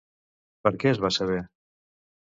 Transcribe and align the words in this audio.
Per 0.67 0.71
què 0.83 0.89
es 0.93 1.03
va 1.05 1.13
saber? 1.21 1.39